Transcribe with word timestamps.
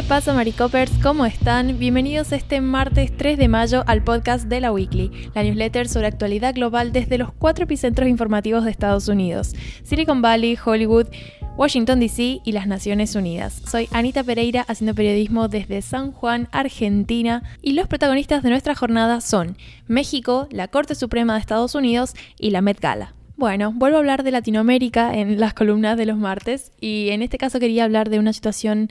¿Qué 0.00 0.06
pasa, 0.06 0.32
Maricopers? 0.32 0.92
¿Cómo 1.02 1.26
están? 1.26 1.78
Bienvenidos 1.78 2.32
este 2.32 2.62
martes 2.62 3.14
3 3.14 3.36
de 3.36 3.48
mayo 3.48 3.84
al 3.86 4.02
podcast 4.02 4.46
de 4.46 4.58
la 4.58 4.72
Weekly, 4.72 5.10
la 5.34 5.42
newsletter 5.42 5.88
sobre 5.88 6.06
actualidad 6.06 6.54
global 6.54 6.90
desde 6.90 7.18
los 7.18 7.34
cuatro 7.34 7.64
epicentros 7.64 8.08
informativos 8.08 8.64
de 8.64 8.70
Estados 8.70 9.08
Unidos: 9.08 9.54
Silicon 9.82 10.22
Valley, 10.22 10.56
Hollywood, 10.64 11.08
Washington 11.58 12.00
DC 12.00 12.40
y 12.42 12.52
las 12.52 12.66
Naciones 12.66 13.14
Unidas. 13.14 13.60
Soy 13.70 13.90
Anita 13.92 14.24
Pereira 14.24 14.62
haciendo 14.62 14.94
periodismo 14.94 15.48
desde 15.48 15.82
San 15.82 16.12
Juan, 16.12 16.48
Argentina, 16.50 17.42
y 17.60 17.74
los 17.74 17.86
protagonistas 17.86 18.42
de 18.42 18.48
nuestra 18.48 18.74
jornada 18.74 19.20
son 19.20 19.58
México, 19.86 20.48
la 20.50 20.68
Corte 20.68 20.94
Suprema 20.94 21.34
de 21.34 21.40
Estados 21.40 21.74
Unidos 21.74 22.14
y 22.38 22.52
la 22.52 22.62
Met 22.62 22.80
Gala. 22.80 23.12
Bueno, 23.36 23.72
vuelvo 23.74 23.96
a 23.96 24.00
hablar 24.00 24.22
de 24.22 24.30
Latinoamérica 24.30 25.14
en 25.14 25.38
las 25.38 25.52
columnas 25.52 25.98
de 25.98 26.06
los 26.06 26.16
martes 26.16 26.72
y 26.80 27.10
en 27.10 27.20
este 27.22 27.36
caso 27.36 27.60
quería 27.60 27.84
hablar 27.84 28.08
de 28.08 28.18
una 28.18 28.32
situación 28.32 28.88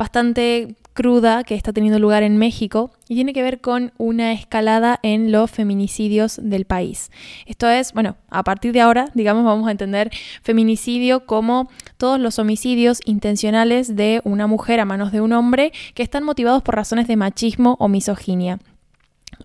bastante 0.00 0.76
cruda 0.94 1.44
que 1.44 1.54
está 1.54 1.74
teniendo 1.74 1.98
lugar 1.98 2.22
en 2.22 2.38
México 2.38 2.90
y 3.06 3.16
tiene 3.16 3.34
que 3.34 3.42
ver 3.42 3.60
con 3.60 3.92
una 3.98 4.32
escalada 4.32 4.98
en 5.02 5.30
los 5.30 5.50
feminicidios 5.50 6.40
del 6.42 6.64
país. 6.64 7.10
Esto 7.44 7.68
es, 7.68 7.92
bueno, 7.92 8.16
a 8.30 8.42
partir 8.42 8.72
de 8.72 8.80
ahora, 8.80 9.10
digamos, 9.12 9.44
vamos 9.44 9.68
a 9.68 9.72
entender 9.72 10.10
feminicidio 10.42 11.26
como 11.26 11.68
todos 11.98 12.18
los 12.18 12.38
homicidios 12.38 13.00
intencionales 13.04 13.94
de 13.94 14.22
una 14.24 14.46
mujer 14.46 14.80
a 14.80 14.86
manos 14.86 15.12
de 15.12 15.20
un 15.20 15.34
hombre 15.34 15.70
que 15.92 16.02
están 16.02 16.24
motivados 16.24 16.62
por 16.62 16.76
razones 16.76 17.06
de 17.06 17.16
machismo 17.16 17.76
o 17.78 17.88
misoginia. 17.88 18.58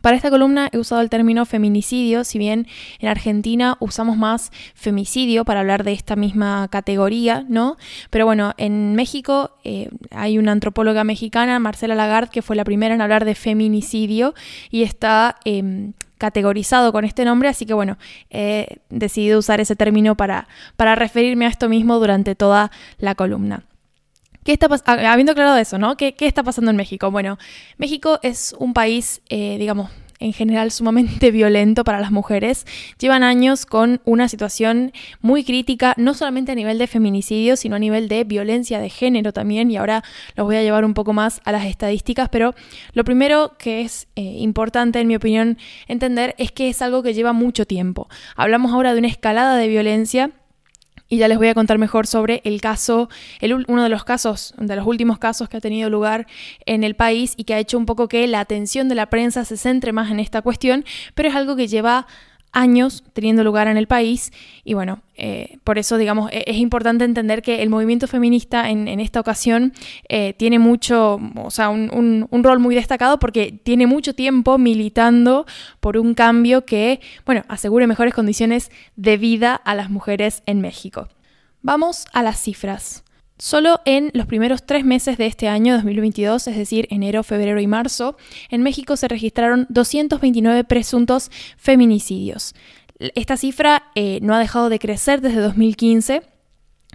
Para 0.01 0.15
esta 0.15 0.29
columna 0.29 0.69
he 0.71 0.77
usado 0.77 1.01
el 1.01 1.09
término 1.09 1.45
feminicidio, 1.45 2.23
si 2.23 2.37
bien 2.37 2.67
en 2.99 3.09
Argentina 3.09 3.77
usamos 3.79 4.17
más 4.17 4.51
femicidio 4.73 5.45
para 5.45 5.61
hablar 5.61 5.83
de 5.83 5.93
esta 5.93 6.15
misma 6.15 6.67
categoría, 6.67 7.45
¿no? 7.49 7.77
Pero 8.09 8.25
bueno, 8.25 8.53
en 8.57 8.95
México 8.95 9.57
eh, 9.63 9.89
hay 10.11 10.37
una 10.37 10.51
antropóloga 10.51 11.03
mexicana, 11.03 11.57
Marcela 11.59 11.95
Lagarde, 11.95 12.29
que 12.31 12.41
fue 12.41 12.55
la 12.55 12.63
primera 12.63 12.93
en 12.93 13.01
hablar 13.01 13.25
de 13.25 13.35
feminicidio 13.35 14.35
y 14.69 14.83
está 14.83 15.37
em, 15.43 15.93
categorizado 16.17 16.91
con 16.91 17.05
este 17.05 17.25
nombre, 17.25 17.49
así 17.49 17.65
que 17.65 17.73
bueno, 17.73 17.97
he 18.29 18.77
decidido 18.89 19.39
usar 19.39 19.59
ese 19.59 19.75
término 19.75 20.15
para, 20.15 20.47
para 20.75 20.95
referirme 20.95 21.45
a 21.45 21.49
esto 21.49 21.69
mismo 21.69 21.99
durante 21.99 22.35
toda 22.35 22.71
la 22.97 23.15
columna. 23.15 23.65
¿Qué 24.45 24.53
está 24.53 24.67
ah, 24.85 25.11
habiendo 25.11 25.31
aclarado 25.31 25.57
eso, 25.57 25.79
¿no? 25.79 25.97
¿Qué, 25.97 26.13
está 26.19 26.43
pasando 26.43 26.69
en 26.69 26.77
México? 26.77 27.09
Bueno, 27.09 27.39
México 27.79 28.19
es 28.21 28.55
un 28.59 28.73
país, 28.73 29.23
eh, 29.29 29.57
digamos, 29.57 29.89
en 30.19 30.33
general 30.33 30.69
sumamente 30.69 31.31
violento 31.31 31.83
para 31.83 31.99
las 31.99 32.11
mujeres. 32.11 32.67
Llevan 32.99 33.23
años 33.23 33.65
con 33.65 34.01
una 34.05 34.29
situación 34.29 34.93
muy 35.19 35.43
crítica, 35.43 35.95
no 35.97 36.13
solamente 36.13 36.51
a 36.51 36.55
nivel 36.55 36.77
de 36.77 36.85
feminicidio, 36.85 37.55
sino 37.55 37.75
a 37.75 37.79
nivel 37.79 38.07
de 38.07 38.23
violencia 38.23 38.79
de 38.79 38.91
género 38.91 39.33
también. 39.33 39.71
Y 39.71 39.77
ahora 39.77 40.03
los 40.35 40.45
voy 40.45 40.57
a 40.57 40.61
llevar 40.61 40.85
un 40.85 40.93
poco 40.93 41.11
más 41.11 41.41
a 41.43 41.51
las 41.51 41.65
estadísticas, 41.65 42.29
pero 42.29 42.53
lo 42.93 43.03
primero 43.03 43.55
que 43.57 43.81
es 43.81 44.07
eh, 44.15 44.21
importante, 44.21 44.99
en 44.99 45.07
mi 45.07 45.15
opinión, 45.15 45.57
entender 45.87 46.35
es 46.37 46.51
que 46.51 46.69
es 46.69 46.83
algo 46.83 47.01
que 47.01 47.15
lleva 47.15 47.33
mucho 47.33 47.65
tiempo. 47.65 48.09
Hablamos 48.35 48.73
ahora 48.73 48.93
de 48.93 48.99
una 48.99 49.07
escalada 49.07 49.57
de 49.57 49.67
violencia 49.67 50.29
y 51.09 51.17
ya 51.17 51.27
les 51.27 51.37
voy 51.37 51.47
a 51.47 51.53
contar 51.53 51.77
mejor 51.77 52.07
sobre 52.07 52.41
el 52.45 52.61
caso, 52.61 53.09
el, 53.39 53.53
uno 53.67 53.83
de 53.83 53.89
los 53.89 54.03
casos, 54.03 54.53
de 54.57 54.75
los 54.75 54.87
últimos 54.87 55.19
casos 55.19 55.49
que 55.49 55.57
ha 55.57 55.61
tenido 55.61 55.89
lugar 55.89 56.27
en 56.65 56.83
el 56.83 56.95
país 56.95 57.33
y 57.37 57.43
que 57.43 57.53
ha 57.53 57.59
hecho 57.59 57.77
un 57.77 57.85
poco 57.85 58.07
que 58.07 58.25
la 58.27 58.39
atención 58.39 58.89
de 58.89 58.95
la 58.95 59.09
prensa 59.09 59.45
se 59.45 59.57
centre 59.57 59.91
más 59.91 60.11
en 60.11 60.19
esta 60.19 60.41
cuestión, 60.41 60.85
pero 61.13 61.29
es 61.29 61.35
algo 61.35 61.55
que 61.55 61.67
lleva 61.67 62.07
años 62.55 63.03
teniendo 63.13 63.43
lugar 63.43 63.67
en 63.67 63.77
el 63.77 63.85
país 63.85 64.31
y 64.63 64.73
bueno, 64.73 65.01
eh, 65.15 65.59
por 65.63 65.77
eso 65.77 65.97
digamos 65.97 66.31
e-, 66.31 66.45
es 66.47 66.57
importante 66.57 67.05
entender 67.05 67.41
que 67.41 67.61
el 67.61 67.69
movimiento 67.69 68.07
feminista 68.07 68.69
en, 68.69 68.87
esta 68.99 69.19
ocasión 69.19 69.73
eh, 70.09 70.33
tiene 70.33 70.57
mucho, 70.57 71.19
o 71.35 71.51
sea, 71.51 71.69
un, 71.69 72.27
un, 72.29 72.43
rol 72.43 72.59
muy 72.59 72.75
destacado 72.75 73.19
porque 73.19 73.51
tiene 73.51 73.87
mucho 73.87 74.15
tiempo 74.15 74.57
militando 74.57 75.45
por 75.79 75.97
un 75.97 76.13
cambio 76.13 76.65
que, 76.65 77.01
bueno, 77.25 77.43
asegure 77.47 77.87
mejores 77.87 78.13
condiciones 78.13 78.71
de 78.95 79.17
vida 79.17 79.55
a 79.55 79.75
las 79.75 79.89
mujeres 79.89 80.41
en 80.45 80.61
México. 80.61 81.09
Vamos 81.61 82.05
a 82.13 82.23
las 82.23 82.39
cifras. 82.41 83.04
Solo 83.37 83.81
en 83.83 84.11
los 84.13 84.27
primeros 84.27 84.65
tres 84.65 84.85
meses 84.85 85.17
de 85.17 85.25
este 85.25 85.49
año 85.49 85.73
2022, 85.75 86.47
es 86.47 86.55
decir, 86.55 86.87
enero, 86.89 87.21
febrero 87.21 87.59
y 87.59 87.67
marzo, 87.67 88.15
en 88.49 88.61
México 88.61 88.95
se 88.95 89.09
registraron 89.09 89.65
229 89.69 90.63
presuntos 90.63 91.29
feminicidios. 91.57 92.55
Esta 92.97 93.35
cifra 93.35 93.91
eh, 93.95 94.19
no 94.21 94.33
ha 94.33 94.39
dejado 94.39 94.69
de 94.69 94.79
crecer 94.79 95.19
desde 95.19 95.41
2015. 95.41 96.21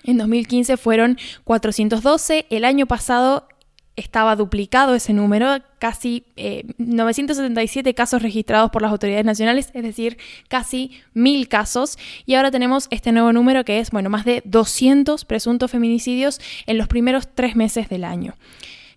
En 0.05 0.17
2015 0.17 0.79
fueron 0.79 1.19
412, 1.45 2.47
el 2.49 2.65
año 2.65 2.87
pasado 2.87 3.47
estaba 3.97 4.37
duplicado 4.37 4.95
ese 4.95 5.13
número, 5.13 5.59
casi 5.79 6.25
977 6.79 7.91
eh, 7.91 7.95
casos 7.95 8.23
registrados 8.23 8.71
por 8.71 8.83
las 8.83 8.91
autoridades 8.91 9.25
nacionales, 9.25 9.71
es 9.75 9.83
decir, 9.83 10.19
casi 10.49 10.93
mil 11.15 11.49
casos. 11.49 11.99
Y 12.27 12.35
ahora 12.35 12.51
tenemos 12.51 12.87
este 12.91 13.13
nuevo 13.13 13.33
número 13.33 13.65
que 13.65 13.79
es, 13.79 13.91
bueno, 13.91 14.11
más 14.11 14.25
de 14.25 14.43
200 14.45 15.25
presuntos 15.25 15.71
feminicidios 15.71 16.41
en 16.67 16.79
los 16.79 16.89
primeros 16.89 17.29
tres 17.35 17.57
meses 17.57 17.89
del 17.89 18.05
año. 18.05 18.35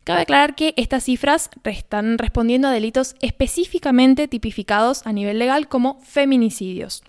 Cabe 0.03 0.22
aclarar 0.22 0.56
que 0.56 0.74
estas 0.76 1.06
cifras 1.06 1.50
están 1.64 2.18
respondiendo 2.18 2.68
a 2.68 2.72
delitos 2.72 3.16
específicamente 3.22 4.28
tipificados 4.28 5.08
a 5.08 5.14
nivel 5.14 5.40
legal 5.40 5.70
como 5.70 6.00
feminicidios. 6.02 7.03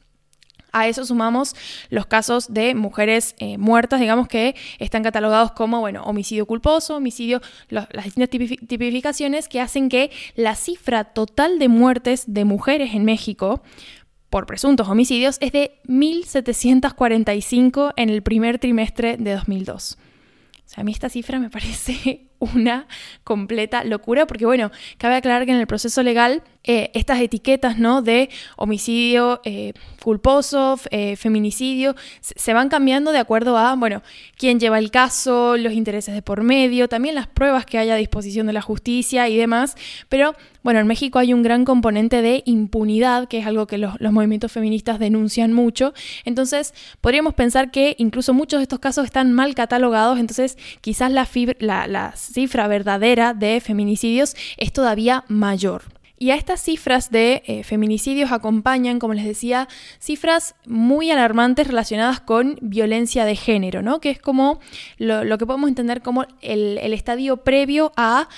A 0.77 0.89
eso 0.89 1.07
sumamos 1.07 1.55
los 1.89 2.07
casos 2.07 2.53
de 2.53 2.75
mujeres 2.75 3.37
eh, 3.39 3.59
muertas, 3.59 4.01
digamos 4.01 4.27
que 4.27 4.57
están 4.81 5.05
catalogados 5.05 5.53
como, 5.53 5.79
bueno, 5.79 6.03
homicidio 6.03 6.47
culposo, 6.47 6.97
homicidio, 6.97 7.41
las 7.69 7.87
distintas 8.05 8.29
tipificaciones 8.29 9.49
que 9.49 9.61
hacen 9.61 9.89
que 9.89 10.11
la 10.35 10.57
cifra 10.57 11.05
total 11.05 11.61
de 11.61 11.69
muertes 11.69 12.25
de 12.27 12.45
mujeres 12.45 12.93
en 12.93 13.05
México 13.05 13.63
por 14.31 14.47
presuntos 14.47 14.89
homicidios 14.89 15.37
es 15.41 15.53
de 15.53 15.81
1.745 15.87 17.93
en 17.95 18.11
el 18.11 18.25
primer 18.25 18.59
trimestre 18.59 19.17
de 19.17 19.35
2002. 19.35 19.97
O 19.97 19.99
sea, 20.65 20.81
a 20.81 20.85
mí 20.85 20.91
esta 20.91 21.09
cifra 21.09 21.39
me 21.39 21.51
parece 21.51 22.33
una 22.55 22.87
completa 23.25 23.85
locura, 23.85 24.27
porque 24.27 24.47
bueno, 24.47 24.71
cabe 24.99 25.17
aclarar 25.17 25.47
que 25.47 25.53
en 25.53 25.59
el 25.59 25.67
proceso 25.67 26.03
legal 26.03 26.43
eh, 26.67 26.91
estas 26.95 27.21
etiquetas 27.21 27.79
¿no? 27.79 28.01
de 28.01 28.31
homicidio 28.57 29.43
eh, 29.45 29.75
culposo, 30.03 30.81
eh, 30.91 31.15
feminicidio, 31.17 31.95
se 32.23 32.55
van 32.55 32.71
cambiando 32.71 33.13
de 33.13 33.19
acuerdo 33.19 33.59
a, 33.59 33.75
bueno, 33.77 34.03
quién 34.39 34.59
lleva 34.59 34.79
el 34.79 34.91
caso, 34.91 35.59
los 35.59 35.75
intereses 35.75 36.15
de 36.15 36.23
por 36.23 36.43
medio, 36.43 36.89
también 36.89 37.17
las 37.17 37.27
pruebas 37.27 37.67
que 37.67 37.77
haya 37.77 37.95
a 37.95 37.99
disposición 37.99 38.47
de 38.47 38.55
la 38.55 38.63
justicia 38.63 39.29
y 39.29 39.37
demás, 39.37 39.77
pero 40.09 40.35
bueno, 40.63 40.81
en 40.81 40.87
México 40.87 41.19
hay 41.19 41.35
un 41.35 41.43
gran 41.43 41.67
componente 41.67 42.23
de 42.23 42.43
impunidad, 42.47 43.29
que 43.29 43.41
es 43.41 43.47
algo 43.47 43.67
que 43.67 43.77
los, 43.77 44.01
movimientos 44.01 44.51
feministas 44.51 44.99
denuncian 44.99 45.53
mucho, 45.53 45.93
entonces 46.25 46.73
podríamos 47.03 47.35
pensar 47.35 47.71
que 47.71 47.95
incluso 47.99 48.33
muchos 48.33 48.61
de 48.61 48.63
estos 48.63 48.79
casos 48.79 49.05
están 49.05 49.35
mal 49.35 49.55
catalogados, 49.55 50.19
entonces 50.19 50.57
quizás 50.81 51.13
la, 51.13 51.29
la, 51.59 51.87
la 51.87 52.17
cifra 52.35 52.67
verdadera 52.67 53.33
de 53.33 53.61
feminicidios 53.61 54.35
es 54.57 54.73
todavía 54.73 55.25
mayor. 55.29 55.83
Y 56.19 56.31
a 56.31 56.37
estas 56.37 56.61
cifras 56.61 57.11
de 57.11 57.43
eh, 57.47 57.65
feminicidios 57.65 58.33
acompañan, 58.33 58.99
como 58.99 59.15
les 59.15 59.25
decía, 59.25 59.69
cifras 59.99 60.55
muy 60.67 61.11
alarmantes 61.11 61.69
relacionadas 61.69 62.21
con 62.21 62.59
violencia 62.61 63.25
de 63.25 63.37
género, 63.37 63.83
¿no? 63.83 64.01
Que 64.01 64.11
es 64.11 64.21
como 64.21 64.61
lo, 64.99 65.39
que 65.39 65.47
podemos 65.47 65.69
entender 65.69 66.03
como 66.03 66.25
el, 66.41 66.79
estadio 66.93 67.39
previo 67.39 67.93
a 67.97 68.29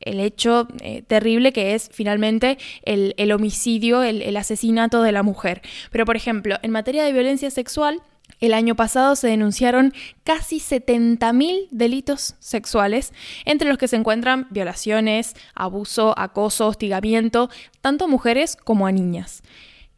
el 0.00 0.20
hecho 0.20 0.68
eh, 0.80 1.02
terrible 1.02 1.52
que 1.52 1.74
es 1.74 1.88
finalmente 1.92 2.58
el, 2.82 3.32
homicidio, 3.32 4.02
el 4.02 4.36
asesinato 4.36 5.02
de 5.02 5.12
la 5.12 5.22
mujer. 5.22 5.62
Pero, 5.90 6.04
por 6.04 6.16
ejemplo, 6.16 6.56
en 6.62 6.70
materia 6.70 7.04
de 7.04 7.12
violencia 7.12 7.50
sexual, 7.50 8.02
el 8.40 8.52
año 8.52 8.74
pasado 8.74 9.16
se 9.16 9.28
denunciaron 9.28 9.94
casi 10.24 10.58
70.000 10.58 11.68
delitos 11.70 12.34
sexuales, 12.38 13.12
entre 13.44 13.68
los 13.68 13.78
que 13.78 13.88
se 13.88 13.96
encuentran 13.96 14.46
violaciones, 14.50 15.34
abuso, 15.54 16.14
acoso, 16.18 16.66
hostigamiento, 16.66 17.48
tanto 17.80 18.04
a 18.04 18.08
mujeres 18.08 18.56
como 18.56 18.86
a 18.86 18.92
niñas. 18.92 19.42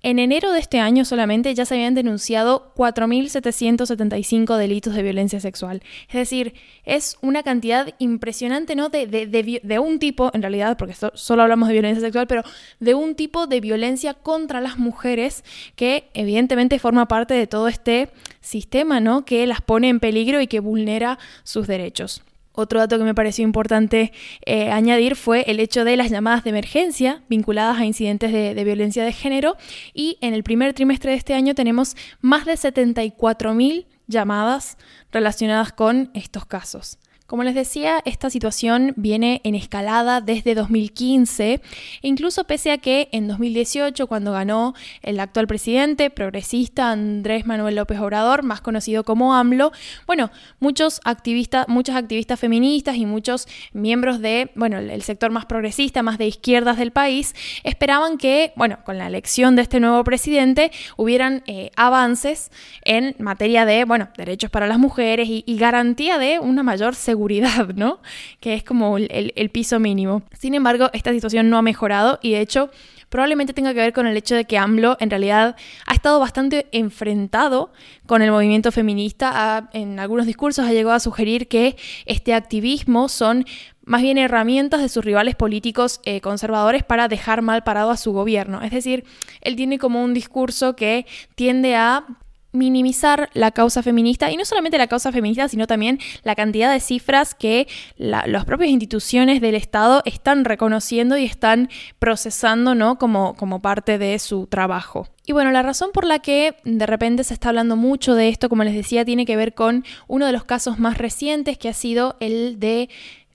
En 0.00 0.20
enero 0.20 0.52
de 0.52 0.60
este 0.60 0.78
año 0.78 1.04
solamente 1.04 1.52
ya 1.54 1.64
se 1.64 1.74
habían 1.74 1.94
denunciado 1.94 2.72
4.775 2.76 4.56
delitos 4.56 4.94
de 4.94 5.02
violencia 5.02 5.40
sexual. 5.40 5.82
Es 6.08 6.14
decir, 6.14 6.54
es 6.84 7.18
una 7.20 7.42
cantidad 7.42 7.92
impresionante, 7.98 8.76
¿no? 8.76 8.90
De, 8.90 9.06
de, 9.08 9.78
un 9.80 9.98
tipo, 9.98 10.30
en 10.34 10.42
realidad, 10.42 10.76
porque 10.76 10.94
solo 11.14 11.42
hablamos 11.42 11.66
de 11.66 11.74
violencia 11.74 12.00
sexual, 12.00 12.28
pero 12.28 12.42
de 12.78 12.94
un 12.94 13.16
tipo 13.16 13.48
de 13.48 13.60
violencia 13.60 14.14
contra 14.14 14.60
las 14.60 14.78
mujeres 14.78 15.42
que 15.74 16.08
evidentemente 16.14 16.78
forma 16.78 17.08
parte 17.08 17.34
de 17.34 17.48
todo 17.48 17.66
este 17.66 18.10
sistema, 18.40 19.00
¿no? 19.00 19.24
Que 19.24 19.48
las 19.48 19.62
pone 19.62 19.88
en 19.88 19.98
peligro 19.98 20.40
y 20.40 20.46
que 20.46 20.60
vulnera 20.60 21.18
sus 21.42 21.66
derechos. 21.66 22.22
Otro 22.60 22.80
dato 22.80 22.98
que 22.98 23.04
me 23.04 23.14
pareció 23.14 23.44
importante 23.44 24.12
eh, 24.44 24.72
añadir 24.72 25.14
fue 25.14 25.42
el 25.42 25.60
hecho 25.60 25.84
de 25.84 25.96
las 25.96 26.10
llamadas 26.10 26.42
de 26.42 26.50
emergencia 26.50 27.22
vinculadas 27.28 27.78
a 27.78 27.84
incidentes 27.84 28.32
de, 28.32 28.64
violencia 28.64 29.04
de 29.04 29.12
género 29.12 29.56
y 29.94 30.18
en 30.22 30.34
el 30.34 30.42
primer 30.42 30.74
trimestre 30.74 31.12
de 31.12 31.18
este 31.18 31.34
año 31.34 31.54
tenemos 31.54 31.94
más 32.20 32.46
de 32.46 32.54
74.000 32.54 33.86
llamadas 34.08 34.76
relacionadas 35.12 35.70
con 35.70 36.10
estos 36.14 36.46
casos. 36.46 36.98
Como 37.28 37.44
les 37.44 37.54
decía, 37.54 38.00
esta 38.06 38.30
situación 38.30 38.94
viene 38.96 39.42
en 39.44 39.54
escalada 39.54 40.22
desde 40.22 40.54
2015, 40.54 41.60
incluso 42.00 42.44
pese 42.44 42.70
a 42.70 42.78
que 42.78 43.10
en 43.12 43.28
2018, 43.28 44.06
cuando 44.06 44.32
ganó 44.32 44.72
el 45.02 45.20
actual 45.20 45.46
presidente 45.46 46.08
progresista 46.08 46.90
Andrés 46.90 47.44
Manuel 47.44 47.74
López 47.74 48.00
Obrador, 48.00 48.44
más 48.44 48.62
conocido 48.62 49.04
como 49.04 49.34
AMLO, 49.34 49.72
bueno, 50.06 50.30
muchos 50.58 51.02
activistas, 51.04 51.68
muchas 51.68 51.96
activistas 51.96 52.40
feministas 52.40 52.96
y 52.96 53.04
muchos 53.04 53.46
miembros 53.74 54.20
de, 54.20 54.50
bueno, 54.54 54.78
el 54.78 55.02
sector 55.02 55.30
más 55.30 55.44
progresista, 55.44 56.02
más 56.02 56.16
de 56.16 56.28
izquierdas 56.28 56.78
del 56.78 56.92
país, 56.92 57.34
esperaban 57.62 58.16
que, 58.16 58.54
bueno, 58.56 58.78
con 58.86 58.96
la 58.96 59.06
elección 59.06 59.54
de 59.54 59.60
este 59.60 59.80
nuevo 59.80 60.02
presidente 60.02 60.72
hubieran 60.96 61.42
eh, 61.46 61.72
avances 61.76 62.50
en 62.86 63.14
materia 63.18 63.66
de, 63.66 63.84
bueno, 63.84 64.08
derechos 64.16 64.50
para 64.50 64.66
las 64.66 64.78
mujeres 64.78 65.28
y, 65.28 65.44
y 65.46 65.58
garantía 65.58 66.16
de 66.16 66.38
una 66.38 66.62
mayor 66.62 66.94
seguridad 66.94 67.17
seguridad, 67.18 67.68
¿no? 67.74 68.00
Que 68.40 68.54
es 68.54 68.62
como 68.62 68.96
el, 68.96 69.50
piso 69.50 69.80
mínimo. 69.80 70.22
Sin 70.38 70.54
embargo, 70.54 70.88
esta 70.92 71.12
situación 71.12 71.50
no 71.50 71.58
ha 71.58 71.62
mejorado 71.62 72.20
y 72.22 72.32
de 72.32 72.40
hecho 72.40 72.70
probablemente 73.08 73.54
tenga 73.54 73.72
que 73.72 73.80
ver 73.80 73.92
con 73.92 74.06
el 74.06 74.16
hecho 74.16 74.36
de 74.36 74.44
que 74.44 74.58
AMLO 74.58 74.96
en 75.00 75.10
realidad 75.10 75.56
ha 75.86 75.94
estado 75.94 76.20
bastante 76.20 76.66
enfrentado 76.72 77.72
con 78.06 78.22
el 78.22 78.30
movimiento 78.30 78.70
feminista. 78.70 79.68
en 79.72 79.98
algunos 79.98 80.26
discursos 80.26 80.66
ha 80.66 80.72
llegado 80.72 80.94
a 80.94 81.00
sugerir 81.00 81.48
que 81.48 81.76
este 82.04 82.34
activismo 82.34 83.08
son 83.08 83.46
más 83.84 84.02
bien 84.02 84.18
herramientas 84.18 84.82
de 84.82 84.90
sus 84.90 85.04
rivales 85.04 85.34
políticos 85.34 86.00
eh, 86.04 86.20
conservadores 86.20 86.84
para 86.84 87.08
dejar 87.08 87.40
mal 87.40 87.64
parado 87.64 87.90
a 87.90 87.96
su 87.96 88.12
gobierno. 88.12 88.60
Es 88.62 88.70
decir, 88.70 89.04
él 89.40 89.56
tiene 89.56 89.78
como 89.78 90.04
un 90.04 90.12
discurso 90.12 90.76
que 90.76 91.06
tiende 91.34 91.74
a 91.74 92.04
minimizar 92.52 93.30
la 93.34 93.50
causa 93.50 93.82
feminista 93.82 94.30
y 94.30 94.36
no 94.36 94.44
solamente 94.44 94.78
la 94.78 94.86
causa 94.86 95.12
feminista, 95.12 95.48
sino 95.48 95.66
también 95.66 95.98
la 96.22 96.34
cantidad 96.34 96.72
de 96.72 96.80
cifras 96.80 97.34
que 97.34 97.68
las 97.96 98.44
propias 98.44 98.70
instituciones 98.70 99.40
del 99.40 99.54
Estado 99.54 100.02
están 100.04 100.44
reconociendo 100.44 101.16
y 101.18 101.24
están 101.24 101.68
procesando 101.98 102.74
¿no? 102.74 102.98
como, 102.98 103.34
como 103.34 103.60
parte 103.60 103.98
de 103.98 104.18
su 104.18 104.46
trabajo. 104.46 105.08
Y 105.26 105.32
bueno, 105.32 105.50
la 105.50 105.62
razón 105.62 105.90
por 105.92 106.06
la 106.06 106.20
que 106.20 106.56
de 106.64 106.86
repente 106.86 107.22
se 107.22 107.34
está 107.34 107.50
hablando 107.50 107.76
mucho 107.76 108.14
de 108.14 108.30
esto, 108.30 108.48
como 108.48 108.64
les 108.64 108.74
decía, 108.74 109.04
tiene 109.04 109.26
que 109.26 109.36
ver 109.36 109.52
con 109.52 109.84
uno 110.06 110.24
de 110.24 110.32
los 110.32 110.44
casos 110.44 110.78
más 110.78 110.96
recientes 110.96 111.58
que 111.58 111.68
ha 111.68 111.74
sido 111.74 112.16
el 112.20 112.58
de 112.58 112.88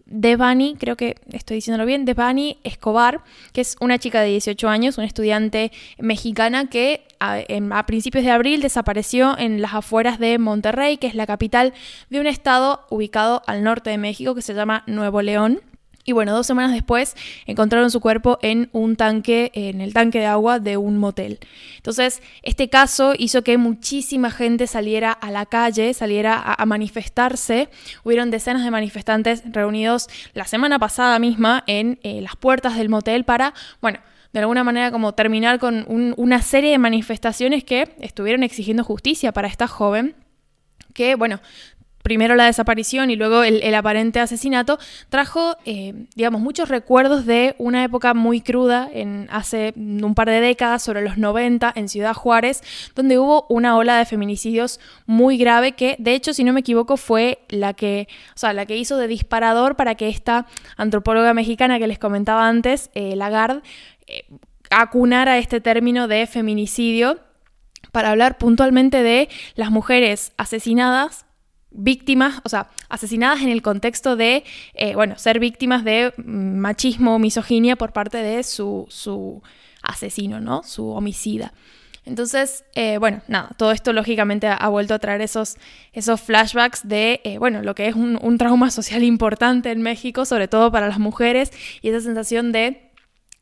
Devani, 0.05 0.75
creo 0.77 0.95
que 0.95 1.15
estoy 1.31 1.55
diciéndolo 1.55 1.85
bien, 1.85 2.05
Devani 2.05 2.57
Escobar, 2.63 3.23
que 3.51 3.61
es 3.61 3.77
una 3.79 3.97
chica 3.99 4.21
de 4.21 4.29
18 4.29 4.67
años, 4.69 4.97
una 4.97 5.07
estudiante 5.07 5.71
mexicana 5.97 6.69
que 6.69 7.05
a, 7.23 7.85
principios 7.85 8.23
de 8.23 8.31
abril 8.31 8.61
desapareció 8.61 9.37
en 9.37 9.61
las 9.61 9.73
afueras 9.73 10.19
de 10.19 10.37
Monterrey, 10.37 10.97
que 10.97 11.07
es 11.07 11.15
la 11.15 11.25
capital 11.25 11.73
de 12.09 12.19
un 12.19 12.27
estado 12.27 12.85
ubicado 12.89 13.41
al 13.47 13.63
norte 13.63 13.89
de 13.89 13.97
México 13.97 14.35
que 14.35 14.41
se 14.41 14.53
llama 14.53 14.83
Nuevo 14.87 15.21
León. 15.21 15.61
Y 16.05 16.11
bueno, 16.11 16.33
dos 16.33 16.45
semanas 16.45 16.73
después 16.73 17.15
encontraron 17.45 17.89
su 17.89 18.01
cuerpo 18.01 18.37
en 18.41 18.69
un 18.73 18.97
tanque, 18.97 19.51
en 19.53 19.79
el 19.79 19.93
tanque 19.93 20.19
de 20.19 20.25
agua 20.25 20.59
de 20.59 20.75
un 20.75 20.97
motel. 20.97 21.39
Entonces, 21.77 22.21
este 22.41 22.69
caso 22.69 23.13
hizo 23.17 23.41
que 23.41 23.57
muchísima 23.57 24.29
gente 24.29 24.67
saliera 24.67 25.13
a 25.13 25.31
la 25.31 25.45
calle, 25.45 25.93
saliera 25.93 26.41
a, 26.41 26.65
manifestarse. 26.65 27.69
Hubieron 28.03 28.31
decenas 28.31 28.65
de 28.65 28.71
manifestantes 28.71 29.43
reunidos 29.45 30.09
la 30.33 30.43
semana 30.43 30.77
pasada 30.77 31.19
misma 31.19 31.63
en 31.67 31.99
eh, 32.03 32.19
las 32.19 32.35
puertas 32.35 32.75
del 32.75 32.89
motel 32.89 33.23
para, 33.23 33.53
bueno, 33.79 33.99
de 34.33 34.39
alguna 34.39 34.63
manera 34.63 34.91
como 34.91 35.13
terminar 35.13 35.59
con 35.59 35.85
una 36.17 36.41
serie 36.41 36.71
de 36.71 36.77
manifestaciones 36.79 37.63
que 37.63 37.95
estuvieron 37.99 38.43
exigiendo 38.43 38.83
justicia 38.83 39.31
para 39.31 39.47
esta 39.47 39.67
joven 39.67 40.15
que, 40.93 41.15
bueno, 41.15 41.39
primero 42.03 42.35
la 42.35 42.45
desaparición 42.45 43.09
y 43.09 43.15
luego 43.15 43.43
el, 43.43 43.73
aparente 43.73 44.19
asesinato, 44.19 44.77
trajo, 45.09 45.55
eh, 45.65 46.05
digamos, 46.15 46.41
muchos 46.41 46.69
recuerdos 46.69 47.25
de 47.25 47.55
una 47.57 47.83
época 47.83 48.13
muy 48.13 48.41
cruda 48.41 48.89
en 48.91 49.27
hace 49.31 49.73
un 49.75 50.13
par 50.13 50.29
de 50.29 50.41
décadas, 50.41 50.83
sobre 50.83 51.01
los 51.01 51.17
90, 51.17 51.71
en 51.75 51.87
Ciudad 51.87 52.13
Juárez, 52.13 52.61
donde 52.93 53.17
hubo 53.17 53.45
una 53.49 53.77
ola 53.77 53.97
de 53.97 54.05
feminicidios 54.05 54.79
muy 55.05 55.37
grave 55.37 55.71
que, 55.71 55.95
de 55.97 56.13
hecho, 56.13 56.33
si 56.33 56.43
no 56.43 56.51
me 56.51 56.59
equivoco, 56.59 56.97
fue 56.97 57.39
la 57.47 57.73
que, 57.73 58.07
o 58.35 58.37
sea, 58.37 58.51
la 58.51 58.65
que 58.65 58.77
hizo 58.77 58.97
de 58.97 59.07
disparador 59.07 59.75
para 59.77 59.95
que 59.95 60.09
esta 60.09 60.45
antropóloga 60.75 61.33
mexicana 61.33 61.79
que 61.79 61.87
les 61.87 61.99
comentaba 61.99 62.47
antes, 62.47 62.91
eh, 62.93 63.15
Lagarde, 63.15 63.61
eh, 64.07 64.25
acunara 64.69 65.37
este 65.37 65.61
término 65.61 66.07
de 66.07 66.25
feminicidio 66.27 67.19
para 67.91 68.09
hablar 68.09 68.37
puntualmente 68.37 69.03
de 69.03 69.29
las 69.55 69.69
mujeres 69.69 70.33
asesinadas 70.37 71.25
víctimas, 71.69 72.41
o 72.43 72.49
sea, 72.49 72.69
asesinadas 72.89 73.41
en 73.41 73.49
el 73.49 73.61
contexto 73.61 74.15
de, 74.15 74.43
eh, 74.73 74.95
bueno, 74.95 75.17
ser 75.17 75.39
víctimas 75.39 75.83
de 75.83 76.13
machismo, 76.17 77.19
misoginia 77.19 77.75
por 77.75 77.93
parte 77.93 78.17
de 78.17 78.43
su, 78.43 78.85
su 78.89 79.41
asesino, 79.81 80.39
¿no? 80.39 80.63
Su 80.63 80.89
homicida. 80.89 81.53
Entonces, 82.05 82.65
eh, 82.75 82.97
bueno, 82.97 83.21
nada, 83.27 83.49
todo 83.57 83.71
esto 83.71 83.93
lógicamente 83.93 84.47
ha, 84.47 84.67
vuelto 84.67 84.93
a 84.93 84.99
traer 84.99 85.21
esos, 85.21 85.55
esos 85.93 86.21
flashbacks 86.21 86.87
de, 86.87 87.37
bueno, 87.39 87.61
lo 87.61 87.75
que 87.75 87.87
es 87.87 87.95
un, 87.95 88.19
un 88.21 88.37
trauma 88.37 88.71
social 88.71 89.03
importante 89.03 89.71
en 89.71 89.81
México, 89.81 90.25
sobre 90.25 90.47
todo 90.47 90.71
para 90.71 90.87
las 90.87 90.99
mujeres, 90.99 91.51
y 91.81 91.89
esa 91.89 92.01
sensación 92.01 92.51
de 92.51 92.92